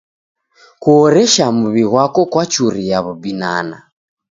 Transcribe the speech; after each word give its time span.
Kuhoresha 0.81 1.45
muw'i 1.57 1.83
ghwako 1.91 2.21
kwachuria 2.31 2.97
w'ubinana. 3.05 3.77